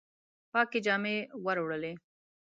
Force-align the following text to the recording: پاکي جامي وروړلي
پاکي 0.51 0.79
جامي 0.85 1.15
وروړلي 1.43 1.93